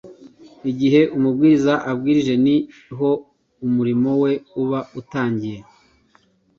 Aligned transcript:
Igihe 0.71 1.01
umubwiriza 1.15 1.73
abwirije, 1.89 2.33
ni 2.45 2.55
ho 2.97 3.09
umurimo 3.67 4.09
we 4.23 4.31
uba 4.61 4.79
utangiye. 4.99 5.59